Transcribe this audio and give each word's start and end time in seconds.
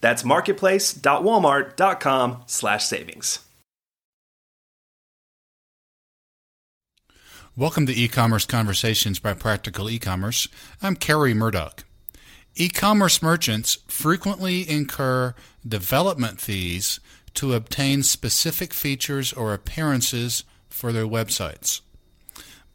That's 0.00 0.24
marketplace.walmart.com 0.24 2.42
slash 2.46 2.86
savings. 2.86 3.40
Welcome 7.56 7.86
to 7.86 7.92
E-commerce 7.92 8.46
Conversations 8.46 9.18
by 9.18 9.34
Practical 9.34 9.90
E-commerce. 9.90 10.46
I'm 10.80 10.94
Kerry 10.94 11.34
Murdock. 11.34 11.82
E-commerce 12.54 13.20
merchants 13.20 13.78
frequently 13.88 14.68
incur 14.68 15.34
development 15.66 16.40
fees 16.40 17.00
to 17.34 17.54
obtain 17.54 18.04
specific 18.04 18.72
features 18.72 19.32
or 19.32 19.52
appearances 19.52 20.44
for 20.68 20.92
their 20.92 21.06
websites. 21.06 21.80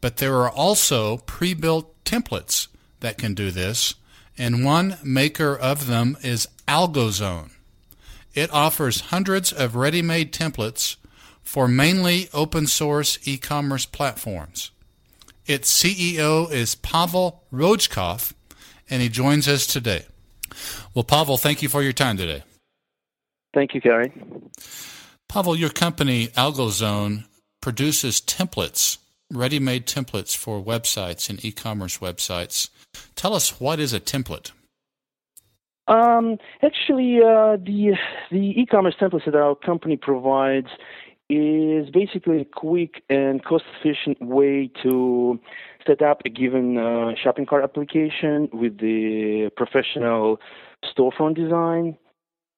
But 0.02 0.18
there 0.18 0.36
are 0.36 0.50
also 0.50 1.16
pre-built 1.16 2.04
templates 2.04 2.68
that 3.00 3.16
can 3.16 3.32
do 3.32 3.50
this, 3.50 3.94
and 4.36 4.64
one 4.64 4.98
maker 5.02 5.56
of 5.56 5.86
them 5.86 6.16
is 6.22 6.48
AlgoZone. 6.66 7.50
It 8.34 8.52
offers 8.52 9.00
hundreds 9.02 9.52
of 9.52 9.76
ready-made 9.76 10.32
templates 10.32 10.96
for 11.42 11.68
mainly 11.68 12.28
open 12.32 12.66
source 12.66 13.18
e-commerce 13.24 13.86
platforms. 13.86 14.70
Its 15.46 15.70
CEO 15.70 16.50
is 16.50 16.74
Pavel 16.74 17.44
Rojkov, 17.52 18.32
and 18.88 19.02
he 19.02 19.08
joins 19.08 19.46
us 19.46 19.66
today. 19.66 20.06
Well, 20.94 21.04
Pavel, 21.04 21.36
thank 21.36 21.62
you 21.62 21.68
for 21.68 21.82
your 21.82 21.92
time 21.92 22.16
today. 22.16 22.42
Thank 23.52 23.74
you, 23.74 23.80
Gary. 23.80 24.12
Pavel, 25.28 25.54
your 25.54 25.70
company, 25.70 26.28
AlgoZone, 26.28 27.24
produces 27.60 28.20
templates, 28.20 28.98
ready 29.30 29.58
made 29.58 29.86
templates 29.86 30.36
for 30.36 30.62
websites 30.62 31.28
and 31.30 31.44
e 31.44 31.52
commerce 31.52 31.98
websites. 31.98 32.68
Tell 33.14 33.34
us 33.34 33.60
what 33.60 33.80
is 33.80 33.92
a 33.92 34.00
template? 34.00 34.52
Um, 35.86 36.38
actually, 36.62 37.18
uh, 37.18 37.56
the 37.56 37.92
the 38.30 38.60
e-commerce 38.60 38.94
templates 38.98 39.26
that 39.26 39.34
our 39.34 39.54
company 39.54 39.96
provides 39.96 40.68
is 41.28 41.90
basically 41.90 42.40
a 42.40 42.44
quick 42.44 43.02
and 43.08 43.42
cost-efficient 43.44 44.20
way 44.20 44.70
to 44.82 45.40
set 45.86 46.02
up 46.02 46.20
a 46.24 46.28
given 46.28 46.76
uh, 46.78 47.12
shopping 47.22 47.46
cart 47.46 47.64
application 47.64 48.48
with 48.52 48.78
the 48.78 49.50
professional 49.56 50.38
storefront 50.84 51.34
design. 51.34 51.96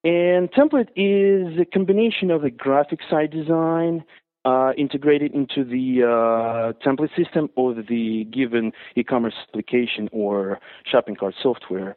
And 0.03 0.51
template 0.51 0.89
is 0.95 1.59
a 1.59 1.65
combination 1.65 2.29
of 2.29 2.41
the 2.41 2.51
graphic 2.51 2.99
site 3.09 3.31
design 3.31 4.03
uh, 4.47 4.71
integrated 4.77 5.33
into 5.33 5.65
the 5.65 6.03
uh, 6.03 6.71
template 6.85 7.13
system 7.21 7.49
of 7.57 7.75
the 7.89 8.25
given 8.31 8.71
e-commerce 8.95 9.33
application 9.49 10.07
or 10.13 10.59
shopping 10.89 11.15
cart 11.15 11.35
software. 11.41 11.95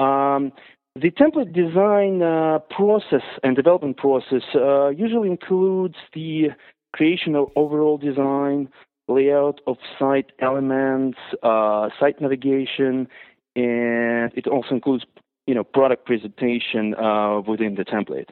Um, 0.00 0.52
the 0.96 1.10
template 1.10 1.52
design 1.54 2.20
uh, 2.20 2.58
process 2.70 3.22
and 3.44 3.54
development 3.54 3.96
process 3.98 4.42
uh, 4.54 4.88
usually 4.88 5.30
includes 5.30 5.94
the 6.12 6.48
creation 6.92 7.36
of 7.36 7.46
overall 7.54 7.98
design, 7.98 8.68
layout 9.06 9.60
of 9.68 9.76
site 9.98 10.32
elements, 10.40 11.18
uh, 11.42 11.88
site 12.00 12.20
navigation, 12.20 13.06
and 13.54 14.32
it 14.34 14.46
also 14.48 14.74
includes 14.74 15.04
you 15.46 15.54
know 15.54 15.62
product 15.64 16.04
presentation 16.04 16.94
uh, 16.96 17.40
within 17.46 17.76
the 17.76 17.84
template. 17.84 18.30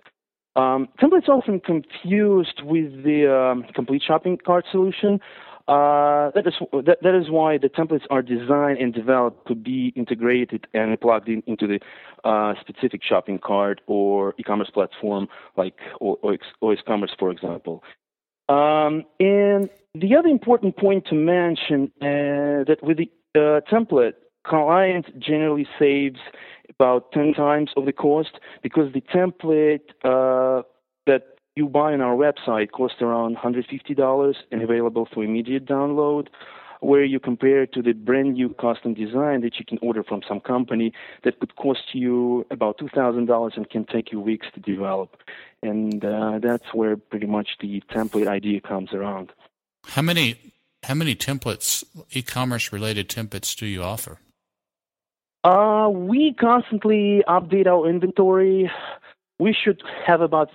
Um, 0.57 0.89
templates 1.01 1.29
often 1.29 1.61
confused 1.61 2.63
with 2.65 3.05
the 3.05 3.33
um, 3.33 3.65
complete 3.75 4.03
shopping 4.07 4.39
cart 4.45 4.65
solution. 4.71 5.21
Uh, 5.69 6.33
that 6.35 6.45
is 6.47 6.55
that, 6.85 6.99
that 7.03 7.15
is 7.15 7.31
why 7.31 7.57
the 7.57 7.69
templates 7.69 8.03
are 8.11 8.23
designed 8.23 8.79
and 8.79 8.93
developed 8.93 9.47
to 9.47 9.55
be 9.55 9.93
integrated 9.95 10.67
and 10.75 11.01
plugged 11.01 11.29
in 11.29 11.45
into 11.47 11.69
the 11.69 11.79
uh, 12.29 12.55
specific 12.61 13.03
shopping 13.05 13.39
cart 13.39 13.81
or 13.87 14.35
e-commerce 14.39 14.71
platform 14.71 15.29
like 15.57 15.75
osCommerce, 16.01 17.17
for 17.17 17.31
example. 17.31 17.85
Um, 18.49 19.05
and 19.21 19.71
the 19.95 20.17
other 20.17 20.29
important 20.29 20.77
point 20.77 21.07
to 21.07 21.15
mention 21.15 21.93
uh, 22.03 22.67
that 22.67 22.79
with 22.83 22.99
the 22.99 23.09
uh, 23.37 23.61
template, 23.71 24.15
client 24.45 25.07
generally 25.21 25.69
saves 25.79 26.19
about 26.81 27.13
10 27.13 27.35
times 27.35 27.71
of 27.77 27.85
the 27.85 27.93
cost 27.93 28.41
because 28.63 28.91
the 28.95 29.03
template 29.03 29.91
uh, 30.03 30.63
that 31.07 31.23
you 31.55 31.69
buy 31.69 31.93
on 31.93 32.01
our 32.01 32.17
website 32.17 32.71
costs 32.71 33.03
around 33.03 33.37
$150 33.37 34.35
and 34.51 34.63
available 34.63 35.07
for 35.13 35.23
immediate 35.23 35.67
download 35.67 36.29
where 36.81 37.05
you 37.05 37.21
compare 37.21 37.67
to 37.67 37.83
the 37.83 37.93
brand 37.93 38.33
new 38.33 38.49
custom 38.55 38.95
design 38.95 39.43
that 39.43 39.59
you 39.59 39.67
can 39.67 39.77
order 39.83 40.03
from 40.03 40.23
some 40.27 40.41
company 40.41 40.91
that 41.25 41.39
could 41.39 41.55
cost 41.57 41.83
you 41.93 42.47
about 42.51 42.79
$2,000 42.79 43.57
and 43.59 43.69
can 43.69 43.85
take 43.85 44.11
you 44.11 44.19
weeks 44.19 44.47
to 44.55 44.61
develop. 44.61 45.19
And 45.63 46.03
uh, 46.03 46.39
that's 46.39 46.73
where 46.73 46.97
pretty 46.97 47.27
much 47.27 47.51
the 47.61 47.83
template 47.91 48.27
idea 48.27 48.63
comes 48.63 48.95
around. 48.95 49.33
How 49.85 50.01
many 50.01 50.37
how 50.85 50.95
many 50.95 51.15
templates, 51.15 51.85
e-commerce 52.13 52.73
related 52.73 53.11
templates 53.11 53.55
do 53.55 53.67
you 53.67 53.83
offer? 53.83 54.19
Uh, 55.43 55.89
we 55.91 56.35
constantly 56.35 57.23
update 57.27 57.67
our 57.67 57.89
inventory. 57.89 58.71
We 59.39 59.55
should 59.55 59.83
have 60.07 60.21
about 60.21 60.51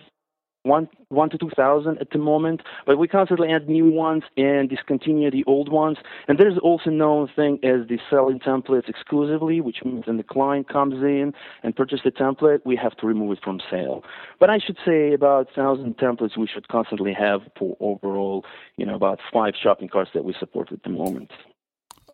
one 0.62 0.90
one 1.10 1.30
to 1.30 1.38
two 1.38 1.50
thousand 1.56 2.00
at 2.00 2.10
the 2.10 2.18
moment, 2.18 2.62
but 2.86 2.98
we 2.98 3.08
constantly 3.08 3.52
add 3.52 3.70
new 3.70 3.90
ones 3.90 4.24
and 4.36 4.70
discontinue 4.70 5.32
the 5.32 5.44
old 5.46 5.70
ones. 5.70 5.98
And 6.28 6.40
there's 6.40 6.58
also 6.58 6.90
known 6.90 7.30
thing 7.36 7.60
as 7.64 7.88
the 7.88 8.00
selling 8.10 8.40
templates 8.40 8.90
exclusively, 8.90 9.62
which 9.62 9.84
means 9.86 10.08
when 10.08 10.18
the 10.18 10.24
client 10.24 10.68
comes 10.68 10.96
in 11.04 11.34
and 11.64 11.76
purchases 11.76 12.04
the 12.04 12.12
template, 12.12 12.62
we 12.66 12.76
have 12.76 12.96
to 12.98 13.08
remove 13.08 13.32
it 13.32 13.44
from 13.44 13.62
sale. 13.70 14.04
But 14.40 14.50
I 14.50 14.58
should 14.60 14.78
say 14.86 15.14
about 15.14 15.50
thousand 15.56 15.98
templates 15.98 16.38
we 16.38 16.48
should 16.48 16.68
constantly 16.68 17.14
have 17.14 17.42
for 17.58 17.78
overall, 17.80 18.44
you 18.78 18.86
know, 18.86 18.96
about 18.96 19.20
five 19.32 19.54
shopping 19.62 19.88
carts 19.88 20.12
that 20.14 20.26
we 20.26 20.34
support 20.40 20.72
at 20.72 20.84
the 20.84 20.90
moment. 20.90 21.32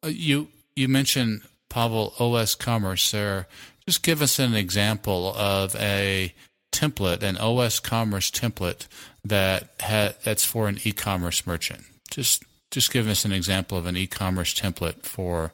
Uh, 0.03 0.07
you 0.07 0.49
you 0.75 0.87
mentioned 0.87 1.41
Pavel 1.71 2.13
osCommerce 2.17 3.11
there. 3.11 3.47
Just 3.87 4.03
give 4.03 4.21
us 4.21 4.37
an 4.39 4.53
example 4.53 5.33
of 5.35 5.73
a 5.77 6.33
template, 6.71 7.23
an 7.23 7.35
osCommerce 7.35 8.29
template 8.29 8.87
that 9.23 9.69
ha- 9.81 10.13
that's 10.23 10.43
for 10.43 10.67
an 10.67 10.79
e-commerce 10.83 11.47
merchant. 11.47 11.85
Just 12.11 12.43
just 12.71 12.91
give 12.91 13.07
us 13.07 13.25
an 13.25 13.31
example 13.31 13.77
of 13.77 13.85
an 13.85 13.95
e-commerce 13.95 14.53
template 14.53 15.03
for 15.03 15.53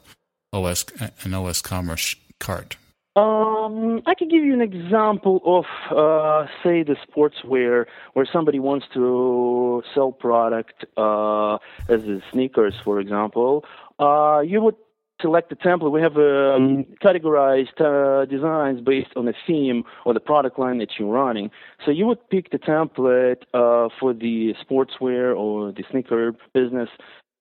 OS 0.52 0.84
an 1.00 1.32
osCommerce 1.32 2.16
cart. 2.40 2.76
Um, 3.14 4.02
I 4.06 4.14
can 4.14 4.28
give 4.28 4.44
you 4.44 4.54
an 4.54 4.60
example 4.60 5.40
of, 5.44 5.64
uh, 5.90 6.46
say, 6.62 6.84
the 6.84 6.94
sportswear, 6.94 7.86
where 8.12 8.26
somebody 8.32 8.60
wants 8.60 8.86
to 8.94 9.82
sell 9.92 10.12
product 10.12 10.84
uh, 10.96 11.54
as 11.88 12.02
the 12.02 12.22
sneakers, 12.30 12.74
for 12.84 13.00
example. 13.00 13.64
Uh, 13.98 14.40
you 14.46 14.62
would 14.62 14.76
select 15.20 15.50
the 15.50 15.56
template. 15.56 15.92
We 15.92 16.00
have 16.00 16.16
um, 16.16 16.84
categorized 17.02 17.80
uh, 17.80 18.24
designs 18.26 18.80
based 18.80 19.10
on 19.16 19.26
the 19.26 19.34
theme 19.46 19.84
or 20.04 20.14
the 20.14 20.20
product 20.20 20.58
line 20.58 20.78
that 20.78 20.90
you're 20.98 21.12
running. 21.12 21.50
So 21.84 21.90
you 21.90 22.06
would 22.06 22.28
pick 22.30 22.50
the 22.50 22.58
template 22.58 23.42
uh, 23.54 23.88
for 23.98 24.12
the 24.12 24.54
sportswear 24.62 25.36
or 25.36 25.72
the 25.72 25.84
sneaker 25.90 26.32
business, 26.54 26.88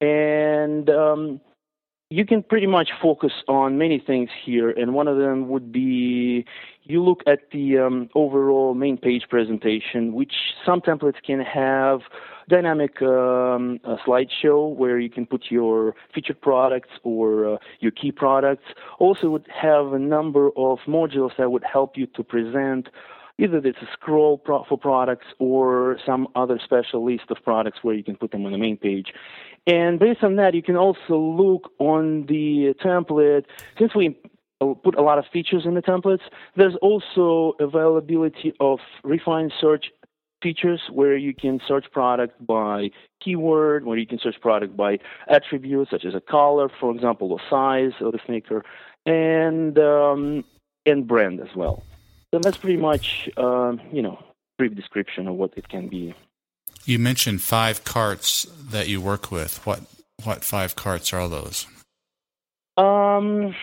and 0.01 0.89
um, 0.89 1.41
you 2.09 2.25
can 2.25 2.41
pretty 2.41 2.67
much 2.67 2.89
focus 3.01 3.33
on 3.47 3.77
many 3.77 3.99
things 3.99 4.29
here. 4.45 4.69
And 4.69 4.93
one 4.93 5.07
of 5.07 5.17
them 5.17 5.49
would 5.49 5.71
be 5.71 6.45
you 6.83 7.03
look 7.03 7.21
at 7.27 7.51
the 7.51 7.79
um, 7.79 8.09
overall 8.15 8.73
main 8.73 8.97
page 8.97 9.23
presentation, 9.29 10.13
which 10.13 10.33
some 10.65 10.79
templates 10.79 11.21
can 11.25 11.41
have 11.41 12.01
dynamic 12.47 13.01
um, 13.01 13.79
slideshow 14.07 14.73
where 14.73 14.99
you 14.99 15.09
can 15.09 15.25
put 15.25 15.47
your 15.49 15.95
featured 16.15 16.39
products 16.39 16.89
or 17.03 17.55
uh, 17.55 17.57
your 17.81 17.91
key 17.91 18.13
products. 18.13 18.63
Also, 18.99 19.29
would 19.29 19.47
have 19.53 19.91
a 19.91 19.99
number 19.99 20.47
of 20.55 20.79
modules 20.87 21.31
that 21.37 21.51
would 21.51 21.63
help 21.65 21.97
you 21.97 22.07
to 22.07 22.23
present 22.23 22.87
either 23.39 23.57
it's 23.57 23.77
a 23.81 23.87
scroll 23.93 24.37
pro- 24.37 24.63
for 24.63 24.77
products 24.77 25.27
or 25.39 25.97
some 26.05 26.27
other 26.35 26.59
special 26.63 27.05
list 27.05 27.25
of 27.29 27.37
products 27.43 27.79
where 27.83 27.93
you 27.93 28.03
can 28.03 28.15
put 28.15 28.31
them 28.31 28.45
on 28.45 28.51
the 28.51 28.57
main 28.57 28.77
page. 28.77 29.13
And 29.67 29.99
based 29.99 30.23
on 30.23 30.37
that, 30.37 30.53
you 30.53 30.63
can 30.63 30.77
also 30.77 31.17
look 31.17 31.71
on 31.77 32.25
the 32.27 32.73
template. 32.83 33.43
Since 33.77 33.93
we 33.93 34.17
put 34.59 34.95
a 34.95 35.01
lot 35.01 35.19
of 35.19 35.25
features 35.31 35.63
in 35.65 35.75
the 35.75 35.81
templates, 35.81 36.21
there's 36.55 36.75
also 36.81 37.53
availability 37.59 38.53
of 38.61 38.79
refined 39.03 39.53
search 39.59 39.91
features 40.41 40.81
where 40.91 41.17
you 41.17 41.33
can 41.33 41.59
search 41.67 41.85
product 41.91 42.45
by 42.45 42.89
keyword, 43.21 43.85
where 43.85 43.97
you 43.97 44.07
can 44.07 44.19
search 44.19 44.39
product 44.39 44.77
by 44.77 44.99
attributes 45.27 45.91
such 45.91 46.05
as 46.05 46.15
a 46.15 46.21
color, 46.21 46.69
for 46.79 46.93
example, 46.95 47.31
or 47.31 47.39
size 47.49 47.91
of 47.99 48.13
the 48.13 48.19
sneaker, 48.25 48.63
and 49.05 49.77
um, 49.79 50.45
and 50.85 51.07
brand 51.07 51.41
as 51.41 51.55
well. 51.55 51.83
So 52.33 52.39
that's 52.39 52.57
pretty 52.57 52.77
much 52.77 53.29
um, 53.37 53.81
you 53.91 54.01
know 54.01 54.23
brief 54.57 54.75
description 54.75 55.27
of 55.27 55.35
what 55.35 55.53
it 55.57 55.67
can 55.67 55.87
be. 55.87 56.13
You 56.87 56.99
mentioned 56.99 57.41
five 57.41 57.83
carts 57.83 58.43
that 58.71 58.87
you 58.87 59.01
work 59.01 59.29
with. 59.29 59.59
What 59.65 59.81
what 60.23 60.45
five 60.45 60.77
carts 60.77 61.11
are 61.11 61.27
those? 61.27 61.67
Um, 62.77 63.53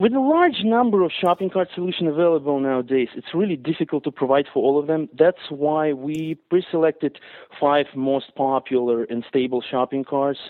with 0.00 0.14
a 0.14 0.18
large 0.18 0.64
number 0.64 1.04
of 1.04 1.12
shopping 1.12 1.48
cart 1.48 1.68
solutions 1.76 2.10
available 2.10 2.58
nowadays, 2.58 3.06
it's 3.14 3.32
really 3.34 3.54
difficult 3.54 4.02
to 4.02 4.10
provide 4.10 4.46
for 4.52 4.64
all 4.64 4.80
of 4.80 4.88
them. 4.88 5.08
That's 5.16 5.48
why 5.48 5.92
we 5.92 6.34
pre-selected 6.50 7.20
five 7.60 7.86
most 7.94 8.34
popular 8.34 9.04
and 9.04 9.24
stable 9.28 9.62
shopping 9.62 10.02
carts. 10.02 10.40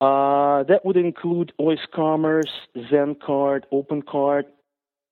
Uh, 0.00 0.64
that 0.64 0.80
would 0.84 0.96
include 0.96 1.52
osCommerce, 1.60 2.50
ZenCart, 2.76 3.62
OpenCart, 3.72 4.46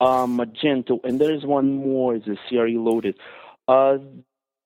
uh, 0.00 0.26
Magento, 0.26 0.98
and 1.04 1.20
there 1.20 1.32
is 1.32 1.46
one 1.46 1.72
more, 1.72 2.16
a 2.16 2.20
CRE 2.48 2.70
Loaded. 2.70 3.16
Uh, 3.68 3.98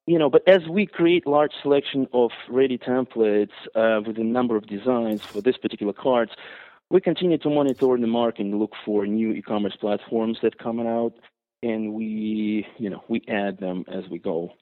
you 0.07 0.19
know, 0.19 0.29
but 0.29 0.47
as 0.47 0.67
we 0.69 0.87
create 0.87 1.27
large 1.27 1.53
selection 1.63 2.07
of 2.13 2.31
ready 2.49 2.79
templates 2.79 3.53
uh, 3.75 4.01
with 4.07 4.19
a 4.19 4.25
number 4.25 4.57
of 4.57 4.67
designs 4.67 5.23
for 5.23 5.41
this 5.41 5.57
particular 5.57 5.93
cards, 5.93 6.33
we 6.91 7.01
continue 7.01 7.39
to 7.39 7.49
monitor 7.49 7.97
the 7.97 8.07
market 8.07 8.43
and 8.43 8.59
look 8.59 8.73
for 8.85 9.07
new 9.07 9.33
e-commerce 9.33 9.77
platforms 9.81 10.39
that 10.43 10.59
come 10.59 10.81
out, 10.81 11.15
and 11.63 11.95
we, 11.95 12.67
you 12.79 12.91
know, 12.91 13.03
we 13.09 13.23
add 13.29 13.59
them 13.59 13.85
as 13.89 14.09
we 14.11 14.19
go. 14.19 14.53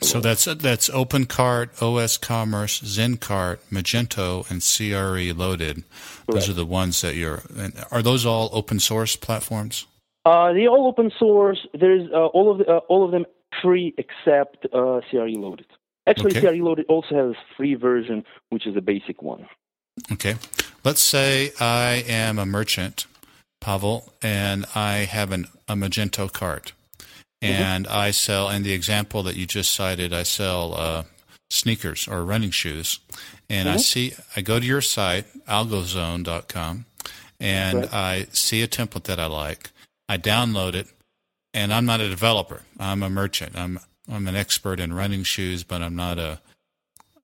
So 0.00 0.20
that's 0.20 0.44
that's 0.44 0.88
OpenCart, 0.90 1.76
osCommerce, 1.78 2.84
ZenCart, 2.84 3.58
Magento, 3.70 4.48
and 4.48 4.62
CRE 4.62 5.36
Loaded. 5.36 5.76
Correct. 5.76 6.26
Those 6.28 6.48
are 6.48 6.52
the 6.52 6.64
ones 6.64 7.00
that 7.00 7.16
you're. 7.16 7.42
Are 7.90 8.02
those 8.02 8.24
all 8.24 8.48
open 8.52 8.78
source 8.78 9.16
platforms? 9.16 9.86
Uh, 10.24 10.52
they're 10.52 10.68
all 10.68 10.86
open 10.86 11.10
source. 11.18 11.66
There's 11.74 12.08
uh, 12.12 12.26
all 12.26 12.52
of 12.52 12.58
the, 12.58 12.68
uh, 12.68 12.78
all 12.88 13.04
of 13.04 13.10
them 13.10 13.24
free 13.62 13.94
except 13.98 14.66
uh, 14.72 15.00
CRE 15.10 15.28
Loaded. 15.36 15.66
Actually, 16.06 16.36
okay. 16.36 16.56
CRE 16.56 16.64
Loaded 16.64 16.86
also 16.88 17.14
has 17.14 17.34
a 17.34 17.54
free 17.56 17.74
version, 17.74 18.24
which 18.50 18.66
is 18.66 18.76
a 18.76 18.80
basic 18.80 19.22
one. 19.22 19.46
Okay. 20.12 20.36
Let's 20.84 21.02
say 21.02 21.52
I 21.60 22.04
am 22.08 22.38
a 22.38 22.46
merchant, 22.46 23.06
Pavel, 23.60 24.12
and 24.22 24.64
I 24.74 24.98
have 24.98 25.32
an, 25.32 25.46
a 25.66 25.74
Magento 25.74 26.32
cart. 26.32 26.72
Mm-hmm. 27.42 27.62
And 27.62 27.86
mm-hmm. 27.86 27.96
I 27.96 28.10
sell, 28.10 28.48
in 28.48 28.62
the 28.62 28.72
example 28.72 29.22
that 29.24 29.36
you 29.36 29.46
just 29.46 29.74
cited, 29.74 30.12
I 30.12 30.22
sell 30.22 30.74
uh, 30.74 31.04
sneakers 31.50 32.08
or 32.08 32.24
running 32.24 32.50
shoes. 32.50 33.00
And 33.48 33.68
mm-hmm. 33.68 33.74
I 33.74 33.78
see, 33.78 34.12
I 34.36 34.40
go 34.40 34.58
to 34.58 34.66
your 34.66 34.80
site, 34.80 35.26
algozone.com, 35.46 36.86
and 37.40 37.78
right. 37.78 37.94
I 37.94 38.26
see 38.32 38.62
a 38.62 38.68
template 38.68 39.04
that 39.04 39.20
I 39.20 39.26
like. 39.26 39.70
I 40.08 40.18
download 40.18 40.74
it, 40.74 40.88
and 41.54 41.72
I'm 41.72 41.86
not 41.86 42.00
a 42.00 42.08
developer. 42.08 42.62
I'm 42.78 43.02
a 43.02 43.10
merchant. 43.10 43.56
I'm 43.56 43.78
I'm 44.10 44.26
an 44.26 44.36
expert 44.36 44.80
in 44.80 44.92
running 44.92 45.22
shoes, 45.22 45.64
but 45.64 45.82
I'm 45.82 45.96
not 45.96 46.18
a 46.18 46.40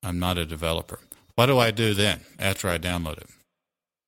I'm 0.02 0.18
not 0.18 0.38
a 0.38 0.44
developer. 0.44 0.98
What 1.34 1.46
do 1.46 1.58
I 1.58 1.70
do 1.70 1.94
then 1.94 2.20
after 2.38 2.68
I 2.68 2.78
download 2.78 3.18
it? 3.18 3.28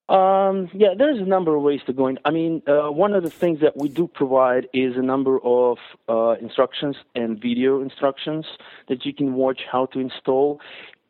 Um, 0.08 0.70
yeah, 0.72 0.94
there's 0.96 1.18
a 1.18 1.24
number 1.24 1.56
of 1.56 1.62
ways 1.62 1.80
to 1.86 1.92
go 1.92 2.06
in. 2.06 2.18
I 2.24 2.30
mean, 2.30 2.62
uh, 2.68 2.92
one 2.92 3.12
of 3.12 3.24
the 3.24 3.30
things 3.30 3.60
that 3.60 3.76
we 3.76 3.88
do 3.88 4.06
provide 4.06 4.68
is 4.72 4.96
a 4.96 5.02
number 5.02 5.40
of 5.42 5.78
uh, 6.08 6.36
instructions 6.40 6.96
and 7.16 7.40
video 7.40 7.82
instructions 7.82 8.46
that 8.88 9.04
you 9.04 9.12
can 9.12 9.34
watch 9.34 9.62
how 9.70 9.86
to 9.86 9.98
install. 9.98 10.60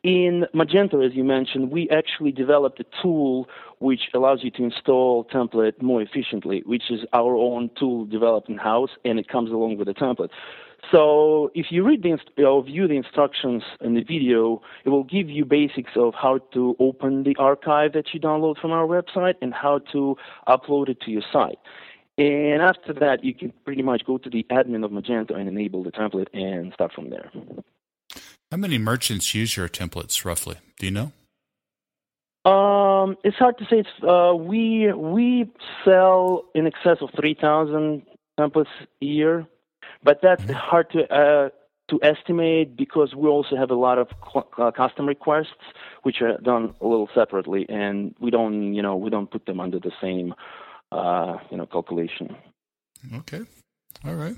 In 0.03 0.45
Magento, 0.53 1.05
as 1.05 1.15
you 1.15 1.23
mentioned, 1.23 1.71
we 1.71 1.89
actually 1.89 2.31
developed 2.31 2.79
a 2.79 2.85
tool 3.01 3.47
which 3.79 4.01
allows 4.13 4.43
you 4.43 4.51
to 4.51 4.63
install 4.63 5.25
template 5.25 5.81
more 5.81 6.01
efficiently, 6.01 6.61
which 6.65 6.91
is 6.91 7.01
our 7.13 7.35
own 7.35 7.69
tool 7.77 8.05
developed 8.05 8.47
in 8.47 8.57
house, 8.57 8.91
and 9.03 9.19
it 9.19 9.27
comes 9.27 9.49
along 9.49 9.77
with 9.77 9.87
the 9.87 9.93
template. 9.93 10.29
So 10.91 11.51
if 11.55 11.67
you 11.71 11.83
read 11.83 12.03
the 12.03 12.45
or 12.45 12.63
view 12.63 12.87
the 12.87 12.95
instructions 12.95 13.63
in 13.81 13.95
the 13.95 14.03
video, 14.03 14.61
it 14.85 14.89
will 14.89 15.03
give 15.03 15.29
you 15.29 15.43
basics 15.43 15.91
of 15.95 16.13
how 16.13 16.37
to 16.53 16.75
open 16.79 17.23
the 17.23 17.35
archive 17.37 17.93
that 17.93 18.13
you 18.13 18.19
download 18.19 18.59
from 18.59 18.71
our 18.71 18.85
website 18.85 19.35
and 19.41 19.53
how 19.53 19.79
to 19.91 20.15
upload 20.47 20.89
it 20.89 21.01
to 21.01 21.11
your 21.11 21.23
site. 21.33 21.59
And 22.17 22.61
after 22.61 22.93
that, 22.93 23.23
you 23.23 23.33
can 23.33 23.51
pretty 23.65 23.81
much 23.81 24.05
go 24.05 24.17
to 24.17 24.29
the 24.29 24.45
admin 24.51 24.85
of 24.85 24.91
Magento 24.91 25.35
and 25.35 25.49
enable 25.49 25.83
the 25.83 25.91
template 25.91 26.27
and 26.33 26.73
start 26.73 26.93
from 26.93 27.09
there. 27.09 27.31
How 28.51 28.57
many 28.57 28.77
merchants 28.77 29.35
use 29.35 29.57
your 29.57 29.67
templates 29.67 30.23
roughly? 30.23 30.55
Do 30.79 30.85
you 30.85 30.91
know? 30.91 31.11
Um, 32.49 33.17
it's 33.23 33.35
hard 33.35 33.57
to 33.57 33.65
say. 33.65 33.79
It's, 33.79 34.03
uh, 34.03 34.33
we 34.35 34.93
we 34.93 35.51
sell 35.83 36.45
in 36.55 36.65
excess 36.65 36.97
of 37.01 37.09
three 37.19 37.33
thousand 37.33 38.03
templates 38.39 38.67
a 39.01 39.05
year. 39.05 39.47
But 40.03 40.19
that's 40.21 40.41
mm-hmm. 40.41 40.53
hard 40.53 40.89
to 40.91 41.13
uh, 41.13 41.49
to 41.89 41.99
estimate 42.01 42.77
because 42.77 43.13
we 43.15 43.27
also 43.27 43.57
have 43.57 43.71
a 43.71 43.75
lot 43.75 43.97
of 43.97 44.07
uh, 44.57 44.71
custom 44.71 45.07
requests 45.07 45.47
which 46.03 46.21
are 46.21 46.37
done 46.37 46.73
a 46.79 46.87
little 46.87 47.09
separately, 47.13 47.65
and 47.67 48.15
we 48.19 48.31
don't 48.31 48.73
you 48.73 48.81
know 48.81 48.95
we 48.95 49.09
don't 49.09 49.29
put 49.29 49.45
them 49.45 49.59
under 49.59 49.79
the 49.79 49.91
same 50.01 50.33
uh, 50.93 51.37
you 51.51 51.57
know 51.57 51.65
calculation. 51.65 52.35
Okay, 53.13 53.41
all 54.05 54.15
right. 54.15 54.35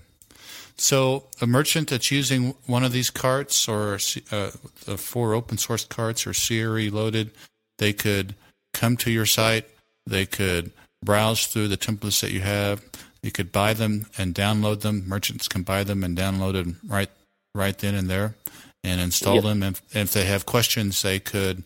So 0.77 1.25
a 1.41 1.47
merchant 1.47 1.89
that's 1.89 2.11
using 2.11 2.55
one 2.65 2.83
of 2.83 2.91
these 2.91 3.09
carts 3.09 3.67
or 3.67 3.95
uh, 4.31 4.51
the 4.85 4.97
four 4.97 5.33
open 5.33 5.57
source 5.57 5.85
carts 5.85 6.25
or 6.25 6.33
CRE 6.33 6.95
loaded, 6.95 7.31
they 7.77 7.91
could 7.93 8.35
come 8.73 8.95
to 8.97 9.11
your 9.11 9.25
site. 9.25 9.65
They 10.07 10.25
could 10.25 10.71
browse 11.03 11.47
through 11.47 11.67
the 11.67 11.77
templates 11.77 12.21
that 12.21 12.31
you 12.31 12.41
have. 12.41 12.81
You 13.21 13.31
could 13.31 13.51
buy 13.51 13.73
them 13.73 14.05
and 14.17 14.33
download 14.33 14.81
them. 14.81 15.07
Merchants 15.07 15.47
can 15.47 15.63
buy 15.63 15.83
them 15.83 16.03
and 16.03 16.17
download 16.17 16.53
them 16.53 16.77
right 16.87 17.09
right 17.53 17.77
then 17.77 17.95
and 17.95 18.09
there, 18.09 18.35
and 18.83 19.01
install 19.01 19.35
yep. 19.35 19.43
them. 19.43 19.63
And 19.63 19.81
if 19.93 20.13
they 20.13 20.25
have 20.25 20.45
questions, 20.45 21.01
they 21.01 21.19
could 21.19 21.63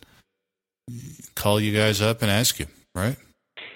call 1.35 1.59
you 1.59 1.75
guys 1.75 2.01
up 2.01 2.21
and 2.21 2.31
ask 2.31 2.59
you. 2.59 2.67
Right? 2.95 3.17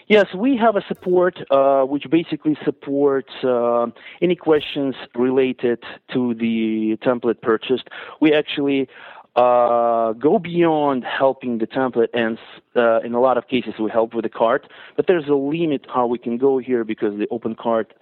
Yes, 0.07 0.27
we 0.33 0.56
have 0.56 0.77
a 0.77 0.81
support 0.88 1.38
uh, 1.51 1.83
which 1.83 2.09
basically 2.09 2.57
supports 2.63 3.33
uh, 3.44 3.88
any 4.21 4.38
questions 4.38 4.95
related 5.15 5.83
to 6.13 6.33
the 6.33 6.98
template 7.06 7.42
purchased. 7.42 7.89
We 8.21 8.33
actually 8.33 8.88
uh, 9.36 10.14
go 10.14 10.40
beyond 10.40 11.04
helping 11.04 11.57
the 11.57 11.68
template, 11.68 12.07
and 12.14 12.40
uh, 12.78 13.02
in 13.02 13.14
a 13.16 13.19
lot 13.19 13.37
of 13.37 13.49
cases 13.49 13.73
we 13.80 13.92
help 13.92 14.14
with 14.14 14.23
the 14.23 14.30
cart. 14.30 14.71
But 14.95 15.07
there's 15.07 15.28
a 15.28 15.35
limit 15.35 15.85
how 15.94 16.07
we 16.07 16.18
can 16.18 16.37
go 16.37 16.57
here 16.57 16.85
because 16.85 17.19
the 17.19 17.28
open 17.30 17.54
cart, 17.54 17.94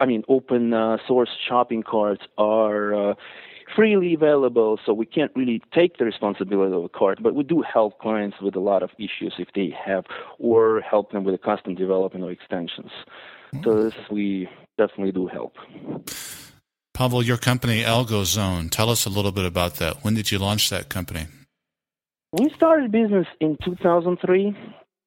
I 0.00 0.06
mean 0.06 0.24
open 0.28 0.72
uh, 0.72 0.96
source 1.06 1.30
shopping 1.46 1.82
carts 1.82 2.22
are 2.38 3.10
uh, 3.10 3.14
freely 3.74 4.14
available, 4.14 4.78
so 4.84 4.92
we 4.92 5.06
can't 5.06 5.32
really 5.34 5.62
take 5.72 5.98
the 5.98 6.04
responsibility 6.04 6.74
of 6.74 6.84
a 6.84 6.88
card, 6.88 7.22
But 7.22 7.34
we 7.34 7.44
do 7.44 7.62
help 7.62 7.98
clients 7.98 8.40
with 8.40 8.54
a 8.56 8.60
lot 8.60 8.82
of 8.82 8.90
issues 8.98 9.34
if 9.38 9.48
they 9.54 9.74
have, 9.84 10.04
or 10.38 10.80
help 10.80 11.12
them 11.12 11.24
with 11.24 11.34
a 11.34 11.38
custom 11.38 11.74
development 11.74 12.24
or 12.24 12.30
extensions. 12.30 12.90
Mm-hmm. 13.54 13.64
So 13.64 13.82
this 13.82 13.94
we 14.10 14.48
definitely 14.78 15.12
do 15.12 15.26
help. 15.26 15.56
Pavel, 16.94 17.22
your 17.22 17.38
company, 17.38 17.82
AlgoZone, 17.82 18.70
tell 18.70 18.90
us 18.90 19.06
a 19.06 19.10
little 19.10 19.32
bit 19.32 19.46
about 19.46 19.76
that. 19.76 20.04
When 20.04 20.14
did 20.14 20.30
you 20.30 20.38
launch 20.38 20.70
that 20.70 20.88
company? 20.88 21.26
We 22.32 22.50
started 22.50 22.90
business 22.92 23.26
in 23.40 23.58
2003, 23.64 24.56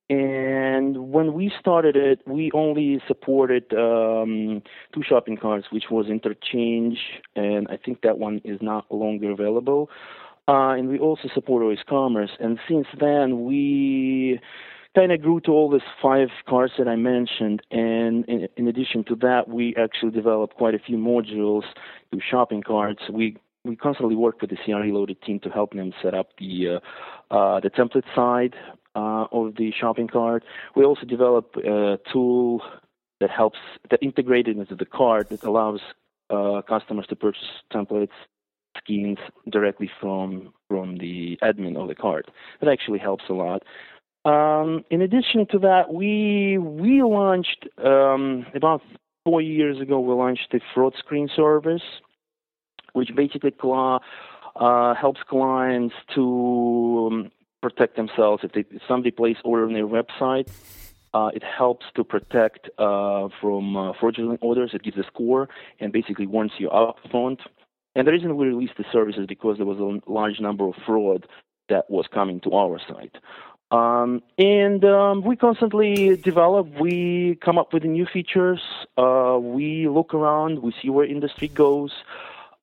and 0.09 1.11
when 1.11 1.33
we 1.33 1.51
started 1.59 1.95
it, 1.95 2.21
we 2.27 2.51
only 2.53 3.01
supported 3.07 3.73
um, 3.73 4.61
two 4.93 5.01
shopping 5.01 5.35
carts, 5.35 5.67
which 5.71 5.85
was 5.89 6.07
Interchange, 6.07 6.99
and 7.35 7.67
I 7.69 7.77
think 7.77 8.01
that 8.01 8.19
one 8.19 8.39
is 8.43 8.59
not 8.61 8.85
longer 8.91 9.31
available. 9.31 9.89
Uh, 10.47 10.73
and 10.77 10.89
we 10.89 10.99
also 10.99 11.27
support 11.33 11.63
osCommerce, 11.63 12.29
and 12.39 12.59
since 12.69 12.85
then 12.99 13.45
we 13.45 14.39
kind 14.95 15.11
of 15.11 15.19
grew 15.19 15.39
to 15.41 15.51
all 15.51 15.71
these 15.71 15.81
five 15.99 16.27
cars 16.47 16.71
that 16.77 16.87
I 16.87 16.95
mentioned, 16.95 17.63
and 17.71 18.23
in, 18.25 18.47
in, 18.55 18.67
addition 18.67 19.03
to 19.05 19.15
that, 19.15 19.49
we 19.49 19.75
actually 19.75 20.11
developed 20.11 20.55
quite 20.55 20.75
a 20.75 20.79
few 20.79 20.97
modules 20.97 21.63
to 22.13 22.19
shopping 22.21 22.61
carts. 22.61 23.01
We 23.11 23.37
we 23.63 23.75
constantly 23.75 24.15
work 24.15 24.39
with 24.39 24.51
the 24.51 24.57
CRE 24.57 24.93
loaded 24.93 25.19
team 25.23 25.39
to 25.39 25.49
help 25.49 25.73
them 25.73 25.91
set 26.03 26.13
up 26.13 26.29
the 26.37 26.79
uh, 27.31 27.33
uh, 27.35 27.59
the 27.59 27.71
template 27.71 28.03
side 28.15 28.53
uh, 28.95 29.25
of 29.31 29.55
the 29.55 29.71
shopping 29.79 30.07
cart. 30.07 30.43
We 30.75 30.83
also 30.83 31.05
develop 31.05 31.55
a 31.57 31.99
tool 32.11 32.61
that 33.19 33.29
helps 33.29 33.59
that 33.89 34.01
integrated 34.01 34.57
into 34.57 34.75
the 34.75 34.85
cart 34.85 35.29
that 35.29 35.43
allows 35.43 35.81
uh, 36.29 36.61
customers 36.67 37.05
to 37.07 37.15
purchase 37.15 37.43
templates 37.73 38.09
skins 38.77 39.17
directly 39.49 39.89
from 39.99 40.53
from 40.67 40.97
the 40.97 41.37
admin 41.43 41.77
of 41.77 41.87
the 41.87 41.95
cart. 41.95 42.29
That 42.61 42.69
actually 42.69 42.99
helps 42.99 43.25
a 43.29 43.33
lot. 43.33 43.63
Um, 44.25 44.83
in 44.89 45.01
addition 45.01 45.45
to 45.51 45.59
that, 45.59 45.93
we 45.93 46.57
we 46.57 47.03
launched 47.03 47.67
um, 47.83 48.45
about 48.55 48.81
four 49.23 49.41
years 49.41 49.79
ago. 49.79 49.99
We 49.99 50.13
launched 50.13 50.47
the 50.51 50.59
fraud 50.73 50.93
screen 50.97 51.29
service, 51.35 51.83
which 52.93 53.09
basically 53.15 53.53
uh, 53.61 54.95
helps 54.95 55.21
clients 55.29 55.95
to 56.15 57.09
um, 57.11 57.31
protect 57.65 57.95
themselves 57.95 58.43
if, 58.43 58.51
they, 58.51 58.63
if 58.69 58.81
somebody 58.87 59.09
places 59.09 59.41
order 59.43 59.65
on 59.65 59.73
their 59.73 59.87
website. 59.87 60.47
Uh, 61.15 61.29
it 61.33 61.43
helps 61.43 61.85
to 61.95 62.03
protect 62.03 62.69
uh, 62.77 63.29
from 63.41 63.75
uh, 63.75 63.93
fraudulent 63.99 64.39
orders. 64.43 64.71
It 64.73 64.83
gives 64.83 64.97
a 64.97 65.03
score 65.03 65.47
and 65.79 65.91
basically 65.91 66.27
warns 66.27 66.51
you 66.59 66.69
up 66.69 66.97
front. 67.09 67.39
And 67.95 68.05
the 68.05 68.11
reason 68.11 68.35
we 68.35 68.45
released 68.47 68.73
the 68.77 68.83
service 68.91 69.15
is 69.17 69.25
because 69.25 69.57
there 69.57 69.65
was 69.65 69.79
a 69.79 70.11
large 70.11 70.39
number 70.41 70.67
of 70.67 70.75
fraud 70.85 71.25
that 71.69 71.89
was 71.89 72.05
coming 72.13 72.41
to 72.41 72.51
our 72.51 72.79
site. 72.87 73.15
Um, 73.71 74.21
and 74.37 74.83
um, 74.85 75.23
we 75.23 75.35
constantly 75.35 76.17
develop. 76.17 76.67
We 76.79 77.39
come 77.43 77.57
up 77.57 77.73
with 77.73 77.83
new 77.83 78.05
features. 78.05 78.61
Uh, 78.97 79.39
we 79.41 79.87
look 79.87 80.13
around. 80.13 80.59
We 80.59 80.73
see 80.81 80.89
where 80.89 81.05
industry 81.05 81.47
goes. 81.47 81.91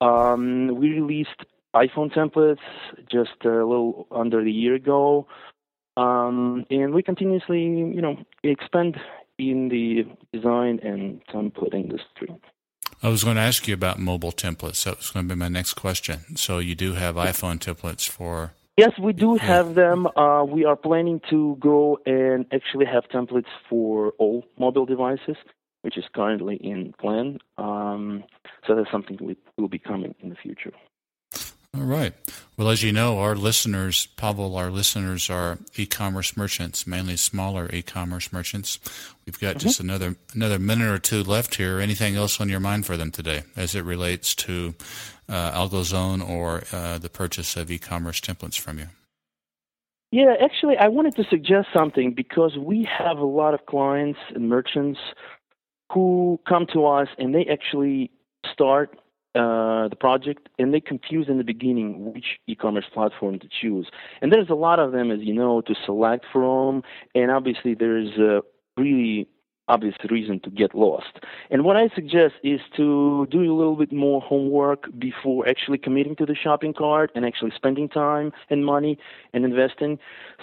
Um, 0.00 0.76
we 0.76 0.90
released 0.90 1.40
iPhone 1.74 2.12
templates 2.12 2.58
just 3.10 3.44
a 3.44 3.48
little 3.48 4.06
under 4.10 4.40
a 4.40 4.50
year 4.50 4.74
ago, 4.74 5.26
um, 5.96 6.64
and 6.70 6.94
we 6.94 7.02
continuously, 7.02 7.62
you 7.62 8.00
know, 8.00 8.16
expand 8.42 8.96
in 9.38 9.68
the 9.68 10.04
design 10.32 10.80
and 10.82 11.20
template 11.26 11.74
industry. 11.74 12.28
I 13.02 13.08
was 13.08 13.24
going 13.24 13.36
to 13.36 13.42
ask 13.42 13.66
you 13.66 13.74
about 13.74 13.98
mobile 13.98 14.32
templates. 14.32 14.84
That 14.84 14.98
was 14.98 15.10
going 15.10 15.28
to 15.28 15.34
be 15.34 15.38
my 15.38 15.48
next 15.48 15.74
question. 15.74 16.36
So 16.36 16.58
you 16.58 16.74
do 16.74 16.92
have 16.92 17.16
iPhone 17.16 17.58
templates 17.58 18.08
for 18.08 18.52
Yes, 18.76 18.92
we 18.98 19.12
do 19.12 19.36
have 19.36 19.74
them. 19.74 20.06
Uh, 20.16 20.44
we 20.44 20.64
are 20.64 20.76
planning 20.76 21.20
to 21.28 21.56
go 21.60 21.98
and 22.06 22.46
actually 22.52 22.86
have 22.86 23.04
templates 23.12 23.50
for 23.68 24.12
all 24.18 24.46
mobile 24.58 24.86
devices, 24.86 25.36
which 25.82 25.98
is 25.98 26.04
currently 26.14 26.56
in 26.56 26.94
plan. 26.98 27.38
Um, 27.58 28.24
so 28.66 28.74
that's 28.74 28.90
something 28.90 29.18
we 29.20 29.36
will 29.58 29.68
be 29.68 29.78
coming 29.78 30.14
in 30.22 30.30
the 30.30 30.36
future. 30.36 30.72
All 31.74 31.84
right. 31.84 32.12
Well, 32.58 32.68
as 32.68 32.82
you 32.82 32.92
know, 32.92 33.18
our 33.18 33.34
listeners, 33.34 34.04
Pavel, 34.18 34.56
our 34.56 34.70
listeners 34.70 35.30
are 35.30 35.58
e-commerce 35.74 36.36
merchants, 36.36 36.86
mainly 36.86 37.16
smaller 37.16 37.70
e-commerce 37.72 38.30
merchants. 38.30 38.78
We've 39.24 39.40
got 39.40 39.56
mm-hmm. 39.56 39.68
just 39.68 39.80
another 39.80 40.16
another 40.34 40.58
minute 40.58 40.88
or 40.88 40.98
two 40.98 41.22
left 41.22 41.54
here. 41.54 41.80
Anything 41.80 42.14
else 42.14 42.42
on 42.42 42.50
your 42.50 42.60
mind 42.60 42.84
for 42.84 42.98
them 42.98 43.10
today, 43.10 43.44
as 43.56 43.74
it 43.74 43.86
relates 43.86 44.34
to 44.34 44.74
uh, 45.30 45.52
AlgoZone 45.52 46.28
or 46.28 46.62
uh, 46.72 46.98
the 46.98 47.08
purchase 47.08 47.56
of 47.56 47.70
e-commerce 47.70 48.20
templates 48.20 48.58
from 48.58 48.78
you? 48.78 48.88
Yeah, 50.10 50.34
actually, 50.44 50.76
I 50.76 50.88
wanted 50.88 51.16
to 51.16 51.24
suggest 51.24 51.68
something 51.74 52.12
because 52.12 52.58
we 52.58 52.86
have 52.98 53.16
a 53.16 53.24
lot 53.24 53.54
of 53.54 53.64
clients 53.64 54.18
and 54.34 54.46
merchants 54.46 55.00
who 55.90 56.38
come 56.46 56.66
to 56.74 56.84
us 56.84 57.08
and 57.16 57.34
they 57.34 57.46
actually 57.46 58.10
start 58.52 58.98
uh, 59.34 59.88
the 59.88 59.96
project 59.98 60.48
and 60.58 60.74
they 60.74 60.80
confuse 60.80 61.28
in 61.28 61.38
the 61.38 61.44
beginning 61.44 62.12
which 62.12 62.38
e-commerce 62.46 62.84
platform 62.92 63.38
to 63.38 63.48
choose. 63.48 63.88
And 64.20 64.32
there's 64.32 64.50
a 64.50 64.54
lot 64.54 64.78
of 64.78 64.92
them, 64.92 65.10
as 65.10 65.20
you 65.20 65.32
know, 65.32 65.62
to 65.62 65.74
select 65.86 66.26
from. 66.32 66.82
And 67.14 67.30
obviously, 67.30 67.74
there's 67.74 68.18
a 68.18 68.42
really 68.76 69.28
obvious 69.68 69.94
reason 70.10 70.40
to 70.40 70.50
get 70.50 70.74
lost. 70.74 71.20
And 71.50 71.64
what 71.64 71.76
I 71.76 71.88
suggest 71.94 72.34
is 72.42 72.60
to 72.76 73.26
do 73.30 73.40
a 73.40 73.56
little 73.56 73.76
bit 73.76 73.92
more 73.92 74.20
homework 74.20 74.86
before 74.98 75.48
actually 75.48 75.78
committing 75.78 76.16
to 76.16 76.26
the 76.26 76.34
shopping 76.34 76.74
cart 76.74 77.10
and 77.14 77.24
actually 77.24 77.52
spending 77.54 77.88
time 77.88 78.32
and 78.50 78.66
money 78.66 78.98
and 79.32 79.44
investing. 79.44 79.98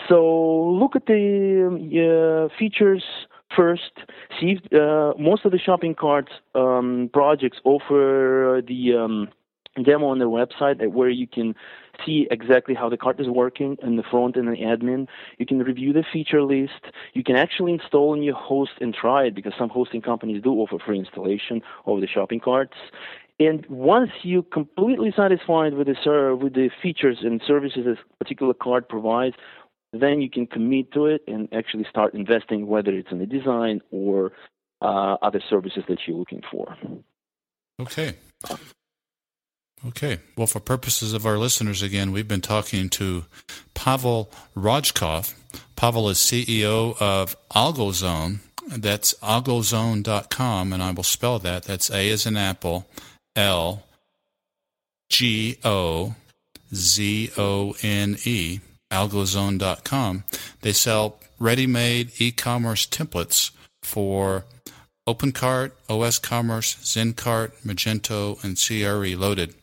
So 0.08 0.67
look 0.81 0.96
at 0.96 1.05
the 1.05 2.50
uh, 2.50 2.58
features 2.58 3.03
first. 3.56 3.91
See 4.39 4.60
uh, 4.74 5.13
most 5.18 5.46
of 5.46 5.51
the 5.51 5.60
shopping 5.60 5.96
cart 5.96 6.29
um, 6.56 7.10
projects 7.12 7.58
offer 7.63 8.62
the 8.65 8.96
um, 8.96 9.29
demo 9.84 10.08
on 10.08 10.20
their 10.20 10.27
website 10.27 10.86
where 10.91 11.10
you 11.10 11.27
can 11.27 11.56
see 12.06 12.27
exactly 12.32 12.74
how 12.74 12.89
the 12.89 12.98
cart 12.98 13.20
is 13.20 13.27
working 13.27 13.77
in 13.84 13.96
the 13.96 14.03
front 14.03 14.36
and 14.36 14.48
the 14.48 14.58
admin. 14.58 15.08
You 15.38 15.46
can 15.46 15.60
review 15.60 15.94
the 15.94 16.03
feature 16.12 16.44
list. 16.44 16.94
You 17.13 17.24
can 17.24 17.36
actually 17.36 17.74
install 17.74 18.13
in 18.13 18.24
your 18.24 18.36
host 18.36 18.72
and 18.82 18.94
try 18.94 19.25
it 19.25 19.36
because 19.36 19.53
some 19.58 19.70
hosting 19.70 20.01
companies 20.01 20.41
do 20.41 20.51
offer 20.51 20.77
free 20.84 21.00
installation 21.00 21.62
of 21.86 22.01
the 22.01 22.08
shopping 22.08 22.39
carts. 22.39 22.77
And 23.41 23.65
once 23.68 24.12
you're 24.24 24.44
completely 24.44 25.13
satisfied 25.15 25.74
with 25.74 25.88
the 25.88 26.38
with 26.39 26.56
the 26.56 26.70
features 26.84 27.20
and 27.22 27.41
services 27.46 27.86
this 27.86 27.98
particular 28.20 28.53
card 28.53 28.89
provides, 28.89 29.36
then 29.91 30.22
you 30.22 30.29
can 30.29 30.48
commit 30.48 30.91
to 30.93 31.05
it 31.08 31.24
and 31.27 31.50
actually 31.53 31.86
start 31.89 32.13
investing, 32.13 32.67
whether 32.67 32.91
it's 32.91 33.12
in 33.12 33.19
the 33.19 33.25
design 33.25 33.81
or 33.91 34.31
uh, 34.81 35.17
other 35.22 35.41
services 35.50 35.84
that 35.88 36.00
you're 36.05 36.17
looking 36.17 36.41
for. 36.51 36.75
Okay. 37.81 38.15
Okay. 39.86 40.19
Well, 40.36 40.48
for 40.48 40.60
purposes 40.60 41.13
of 41.13 41.25
our 41.25 41.38
listeners, 41.38 41.81
again, 41.81 42.12
we've 42.12 42.27
been 42.27 42.41
talking 42.41 42.89
to 42.89 43.25
Pavel 43.74 44.31
Rojkov. 44.55 45.34
Pavel 45.75 46.10
is 46.10 46.17
CEO 46.17 46.96
of 47.01 47.36
AlgoZone. 47.50 48.39
That's 48.67 49.15
algozone.com, 49.15 50.74
and 50.74 50.84
I 50.84 50.91
will 50.91 51.03
spell 51.03 51.39
that. 51.39 51.63
That's 51.63 51.89
A 51.89 52.12
as 52.12 52.27
in 52.27 52.38
apple, 52.38 52.88
L 53.36 53.84
G 55.10 55.58
O 55.63 56.13
Z 56.72 57.31
O 57.36 57.75
N 57.81 58.17
E 58.25 58.60
algozone.com. 58.91 60.24
They 60.62 60.74
sell 60.74 61.19
ready 61.39 61.67
made 61.67 62.12
e 62.19 62.31
commerce 62.31 62.86
templates 62.86 63.51
for 63.81 64.46
OpenCart, 65.08 65.72
osCommerce, 65.89 66.77
ZenCart, 66.84 67.51
Magento, 67.65 68.43
and 68.43 68.58
CRE 68.58 69.19
loaded, 69.19 69.55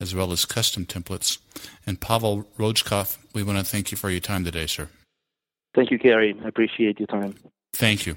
as 0.00 0.14
well 0.14 0.32
as 0.32 0.44
custom 0.44 0.86
templates. 0.86 1.38
And 1.86 2.00
Pavel 2.00 2.48
Rojkov, 2.58 3.18
we 3.34 3.42
want 3.42 3.58
to 3.58 3.64
thank 3.64 3.90
you 3.90 3.98
for 3.98 4.10
your 4.10 4.20
time 4.20 4.44
today, 4.44 4.66
sir. 4.66 4.88
Thank 5.74 5.90
you, 5.90 5.98
Gary. 5.98 6.34
I 6.42 6.48
appreciate 6.48 6.98
your 7.00 7.08
time. 7.08 7.34
Thank 7.74 8.06
you. 8.06 8.16